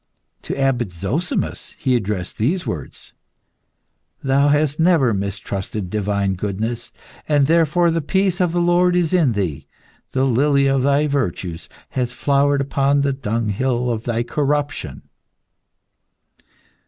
[0.41, 3.13] To Abbot Zozimus he addressed these words
[4.23, 6.91] "Thou hast never mistrusted divine goodness,
[7.29, 9.67] and therefore the peace of the Lord is in thee.
[10.13, 15.03] The lily of thy virtues has flowered upon the dunghill of thy corruption."